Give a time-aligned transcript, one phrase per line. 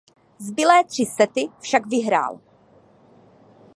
[0.39, 2.39] Zbylé tři sety však vyhrál.